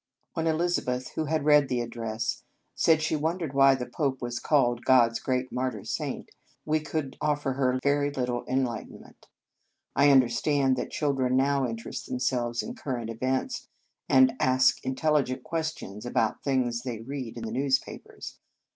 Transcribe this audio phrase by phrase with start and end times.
[0.33, 2.41] When Elizabeth, who had read the address,
[2.73, 6.31] said she wondered why the Pope was called" God s great mar tyr saint,"
[6.65, 9.27] we could offer her very lit tle enlightenment.
[9.95, 13.67] I understand that children now interest themselves in current events,
[14.09, 18.39] and ask intelligent questions about things they read in the newspapers.